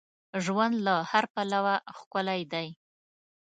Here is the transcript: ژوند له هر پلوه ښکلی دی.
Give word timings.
ژوند 0.45 0.75
له 0.85 0.95
هر 1.11 1.25
پلوه 1.33 1.75
ښکلی 1.97 2.41
دی. 2.53 2.67